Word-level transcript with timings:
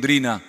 Londrina, 0.00 0.40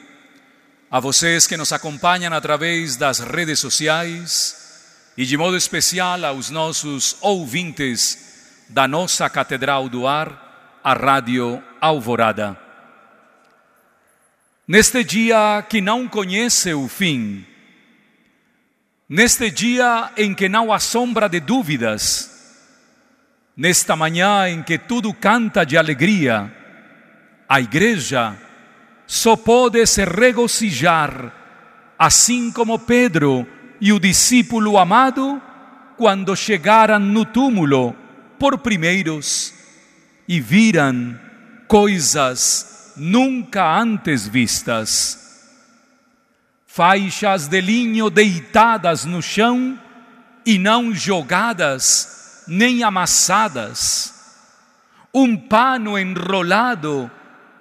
a 0.92 1.00
vocês 1.00 1.48
que 1.48 1.58
nos 1.58 1.74
acompanham 1.74 2.32
através 2.32 2.96
das 2.96 3.18
redes 3.18 3.58
sociais 3.58 5.12
e 5.18 5.26
de 5.26 5.36
modo 5.36 5.58
especial 5.58 6.24
aos 6.24 6.52
nossos 6.52 7.18
ouvintes 7.20 8.68
da 8.70 8.88
nossa 8.88 9.28
Catedral 9.28 9.90
do 9.90 10.06
Ar, 10.06 10.80
a 10.84 10.94
Rádio 10.94 11.64
Alvorada. 11.82 12.56
Neste 14.68 15.04
dia 15.04 15.66
que 15.68 15.82
não 15.82 16.08
conhece 16.08 16.72
o 16.76 16.88
fim, 16.88 17.44
neste 19.10 19.50
dia 19.50 20.12
em 20.16 20.36
que 20.36 20.48
não 20.48 20.72
há 20.72 20.78
sombra 20.78 21.28
de 21.28 21.40
dúvidas, 21.40 22.70
nesta 23.58 23.96
manhã 23.96 24.48
em 24.48 24.62
que 24.62 24.78
tudo 24.78 25.12
canta 25.12 25.66
de 25.66 25.76
alegria, 25.76 26.56
a 27.50 27.60
igreja 27.60 28.38
só 29.10 29.36
pode 29.36 29.84
se 29.88 30.06
regozijar, 30.06 31.34
assim 31.98 32.52
como 32.52 32.78
Pedro 32.78 33.44
e 33.82 33.92
o 33.92 34.00
discípulo 34.00 34.78
amado, 34.78 35.42
quando 35.98 36.36
chegaram 36.36 37.00
no 37.00 37.26
túmulo 37.26 37.96
por 38.38 38.60
primeiros 38.60 39.52
e 40.28 40.40
viram 40.40 41.20
coisas 41.68 42.94
nunca 42.96 43.80
antes 43.82 44.28
vistas. 44.28 45.50
Faixas 46.68 47.48
de 47.48 47.62
linho 47.62 48.12
deitadas 48.12 49.06
no 49.06 49.24
chão 49.24 49.78
e 50.46 50.60
não 50.60 50.94
jogadas 50.94 52.44
nem 52.48 52.84
amassadas. 52.84 54.14
Um 55.12 55.36
pano 55.36 55.98
enrolado 55.98 57.10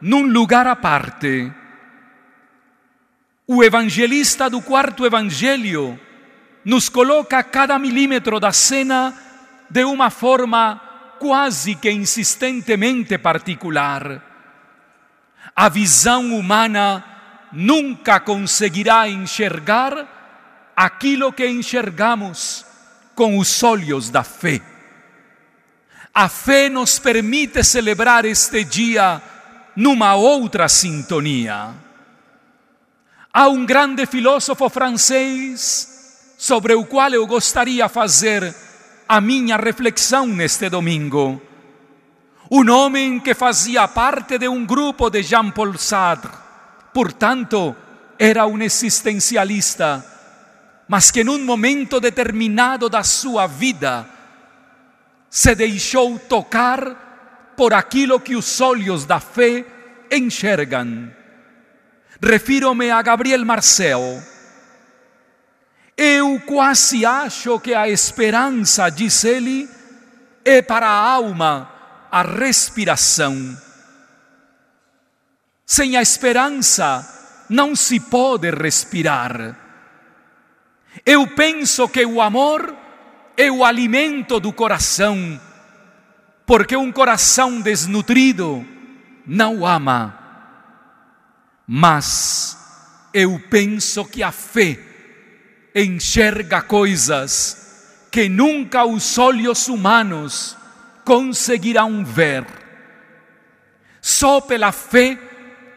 num 0.00 0.26
lugar 0.26 0.66
à 0.66 0.76
parte. 0.76 1.52
O 3.46 3.64
evangelista 3.64 4.48
do 4.50 4.60
quarto 4.60 5.06
evangelho 5.06 5.98
nos 6.64 6.88
coloca 6.88 7.42
cada 7.42 7.78
milímetro 7.78 8.38
da 8.38 8.52
cena 8.52 9.14
de 9.70 9.84
uma 9.84 10.10
forma 10.10 10.80
quase 11.18 11.74
que 11.74 11.90
insistentemente 11.90 13.18
particular. 13.18 14.22
A 15.54 15.68
visão 15.68 16.38
humana 16.38 17.04
nunca 17.52 18.20
conseguirá 18.20 19.08
enxergar 19.08 20.72
aquilo 20.76 21.32
que 21.32 21.46
enxergamos 21.46 22.64
com 23.14 23.38
os 23.38 23.62
olhos 23.62 24.10
da 24.10 24.22
fé. 24.22 24.60
A 26.14 26.28
fé 26.28 26.68
nos 26.68 26.98
permite 26.98 27.64
celebrar 27.64 28.24
este 28.24 28.64
dia 28.64 29.20
numa 29.78 30.16
outra 30.16 30.68
sintonia. 30.68 31.72
Há 33.32 33.46
um 33.46 33.64
grande 33.64 34.06
filósofo 34.06 34.68
francês 34.68 36.34
sobre 36.36 36.74
o 36.74 36.84
qual 36.84 37.12
eu 37.12 37.24
gostaria 37.28 37.88
fazer 37.88 38.52
a 39.08 39.20
minha 39.20 39.56
reflexão 39.56 40.26
neste 40.26 40.68
domingo. 40.68 41.40
Um 42.50 42.68
homem 42.68 43.20
que 43.20 43.34
fazia 43.34 43.86
parte 43.86 44.36
de 44.36 44.48
um 44.48 44.66
grupo 44.66 45.08
de 45.10 45.22
Jean-Paul 45.22 45.78
Sartre, 45.78 46.32
portanto, 46.92 47.76
era 48.18 48.48
um 48.48 48.60
existencialista, 48.60 50.04
mas 50.88 51.12
que 51.12 51.22
num 51.22 51.44
momento 51.44 52.00
determinado 52.00 52.88
da 52.88 53.04
sua 53.04 53.46
vida 53.46 54.10
se 55.30 55.54
deixou 55.54 56.18
tocar 56.18 57.07
por 57.58 57.74
aquilo 57.74 58.20
que 58.20 58.36
os 58.36 58.60
olhos 58.60 59.04
da 59.04 59.18
fé 59.18 59.66
enxergam. 60.12 61.12
Refiro-me 62.22 62.88
a 62.88 63.02
Gabriel 63.02 63.44
Marcel. 63.44 64.22
Eu 65.96 66.40
quase 66.46 67.04
acho 67.04 67.58
que 67.58 67.74
a 67.74 67.88
esperança, 67.88 68.88
diz 68.88 69.24
ele, 69.24 69.68
é 70.44 70.62
para 70.62 70.86
a 70.86 71.10
alma 71.10 71.68
a 72.12 72.22
respiração. 72.22 73.60
Sem 75.66 75.96
a 75.96 76.00
esperança 76.00 77.44
não 77.48 77.74
se 77.74 77.98
pode 77.98 78.52
respirar. 78.52 79.58
Eu 81.04 81.26
penso 81.34 81.88
que 81.88 82.06
o 82.06 82.20
amor 82.20 82.72
é 83.36 83.50
o 83.50 83.64
alimento 83.64 84.38
do 84.38 84.52
coração 84.52 85.40
porque 86.48 86.74
um 86.74 86.90
coração 86.90 87.60
desnutrido 87.60 88.66
não 89.26 89.66
ama. 89.66 90.18
Mas 91.66 92.56
eu 93.12 93.38
penso 93.50 94.02
que 94.06 94.22
a 94.22 94.32
fé 94.32 94.80
enxerga 95.74 96.62
coisas 96.62 98.06
que 98.10 98.30
nunca 98.30 98.86
os 98.86 99.18
olhos 99.18 99.68
humanos 99.68 100.56
conseguirão 101.04 102.02
ver. 102.02 102.46
Só 104.00 104.40
pela 104.40 104.72
fé 104.72 105.18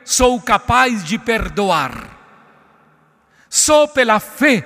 sou 0.05 0.39
capaz 0.39 1.03
de 1.03 1.19
perdoar. 1.19 2.17
Só 3.49 3.87
pela 3.87 4.21
fé 4.21 4.65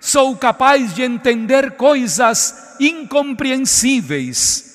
sou 0.00 0.36
capaz 0.36 0.92
de 0.96 1.02
entender 1.02 1.76
coisas 1.76 2.74
incompreensíveis 2.80 4.67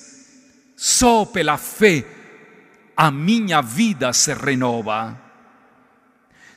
só 0.84 1.24
pela 1.24 1.56
fé 1.56 2.04
a 2.94 3.10
minha 3.10 3.62
vida 3.62 4.12
se 4.12 4.34
renova. 4.34 5.18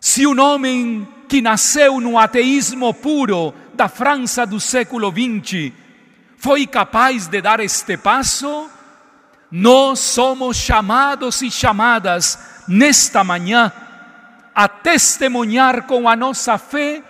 Se 0.01 0.27
um 0.27 0.37
homem 0.37 1.07
que 1.29 1.41
nasceu 1.41 2.01
no 2.01 2.19
ateísmo 2.19 2.93
puro 2.93 3.53
da 3.73 3.87
França 3.87 4.45
do 4.45 4.59
século 4.59 5.13
XX 5.13 5.71
foi 6.37 6.67
capaz 6.67 7.27
de 7.27 7.41
dar 7.41 7.61
este 7.61 7.95
passo, 7.95 8.69
nós 9.49 9.99
somos 9.99 10.57
chamados 10.57 11.41
e 11.41 11.49
chamadas 11.49 12.37
nesta 12.67 13.23
manhã 13.23 13.71
a 14.53 14.67
testemunhar 14.67 15.83
com 15.83 16.07
a 16.07 16.17
nossa 16.17 16.57
fé 16.57 17.01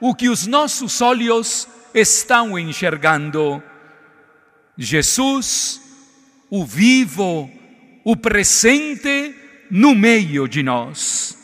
o 0.00 0.16
que 0.16 0.28
os 0.28 0.48
nossos 0.48 1.00
olhos 1.00 1.68
estão 1.94 2.58
enxergando. 2.58 3.62
Jesus 4.76 5.89
o 6.50 6.64
vivo, 6.64 7.48
o 8.04 8.16
presente 8.16 9.34
no 9.70 9.94
meio 9.94 10.48
de 10.48 10.62
nós. 10.62 11.38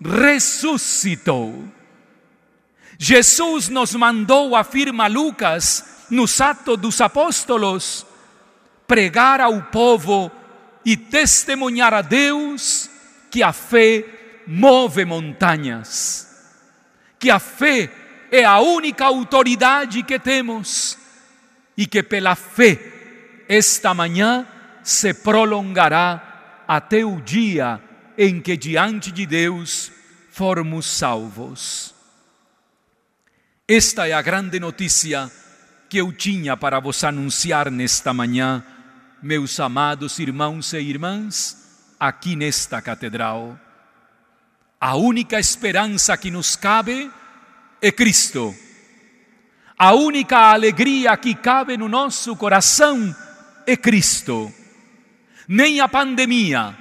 Ressuscitou. 0.00 1.64
Jesus 2.98 3.68
nos 3.68 3.94
mandou, 3.94 4.56
afirma 4.56 5.06
Lucas, 5.06 6.06
nos 6.10 6.40
Atos 6.40 6.78
dos 6.78 7.00
Apóstolos, 7.00 8.06
pregar 8.86 9.40
ao 9.40 9.62
povo 9.64 10.30
e 10.84 10.96
testemunhar 10.96 11.92
a 11.92 12.00
Deus 12.00 12.88
que 13.30 13.42
a 13.42 13.52
fé 13.52 14.04
move 14.46 15.04
montanhas, 15.04 16.26
que 17.18 17.28
a 17.28 17.38
fé 17.38 17.90
é 18.30 18.44
a 18.44 18.60
única 18.60 19.04
autoridade 19.04 20.02
que 20.02 20.18
temos 20.18 20.96
e 21.76 21.86
que 21.86 22.02
pela 22.02 22.34
fé 22.34 22.95
esta 23.48 23.94
manhã 23.94 24.46
se 24.82 25.12
prolongará 25.14 26.64
até 26.66 27.04
o 27.04 27.20
dia 27.20 27.80
em 28.16 28.40
que 28.40 28.56
diante 28.56 29.10
de 29.10 29.26
Deus 29.26 29.92
formos 30.30 30.86
salvos. 30.86 31.94
Esta 33.68 34.06
é 34.06 34.12
a 34.12 34.22
grande 34.22 34.60
notícia 34.60 35.30
que 35.88 35.98
eu 35.98 36.12
tinha 36.12 36.56
para 36.56 36.80
vos 36.80 37.02
anunciar 37.04 37.70
nesta 37.70 38.12
manhã, 38.12 38.64
meus 39.22 39.58
amados 39.60 40.18
irmãos 40.18 40.72
e 40.72 40.78
irmãs, 40.78 41.94
aqui 41.98 42.36
nesta 42.36 42.80
catedral. 42.80 43.58
A 44.80 44.94
única 44.94 45.38
esperança 45.38 46.16
que 46.16 46.30
nos 46.30 46.54
cabe 46.54 47.10
é 47.80 47.90
Cristo. 47.90 48.54
A 49.78 49.94
única 49.94 50.52
alegria 50.52 51.16
que 51.16 51.34
cabe 51.34 51.76
no 51.76 51.88
nosso 51.88 52.34
coração 52.36 53.14
é 53.66 53.76
Cristo. 53.76 54.52
Nem 55.48 55.80
a 55.80 55.88
pandemia, 55.88 56.76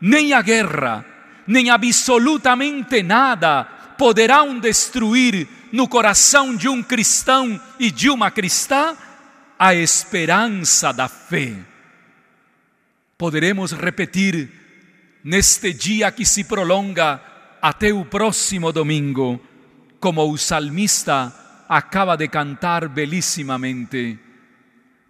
nem 0.00 0.32
a 0.32 0.42
guerra, 0.42 1.04
nem 1.46 1.70
absolutamente 1.70 3.02
nada 3.02 3.64
poderão 3.96 4.58
destruir 4.58 5.46
no 5.72 5.88
coração 5.88 6.54
de 6.56 6.68
um 6.68 6.82
cristão 6.82 7.60
e 7.78 7.90
de 7.90 8.10
uma 8.10 8.30
cristã 8.30 8.96
a 9.58 9.74
esperança 9.74 10.92
da 10.92 11.08
fé. 11.08 11.54
Poderemos 13.16 13.72
repetir 13.72 14.50
neste 15.22 15.72
dia 15.72 16.10
que 16.10 16.26
se 16.26 16.44
prolonga 16.44 17.20
até 17.62 17.92
o 17.92 18.04
próximo 18.04 18.72
domingo, 18.72 19.40
como 20.00 20.30
o 20.30 20.36
salmista 20.36 21.32
acaba 21.68 22.16
de 22.16 22.28
cantar 22.28 22.88
belíssimamente 22.88 24.18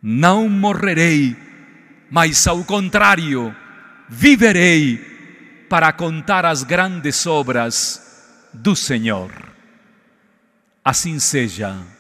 não 0.07 0.51
morrerei, 0.51 1.35
mas 2.11 2.47
ao 2.47 2.63
contrário, 2.63 3.57
viverei 4.07 4.99
para 5.67 5.91
contar 5.95 6.45
as 6.45 6.63
grandes 6.63 7.27
obras 7.27 8.29
do 8.53 8.77
Senhor. 8.77 9.33
Assim 10.85 11.19
seja. 11.19 11.94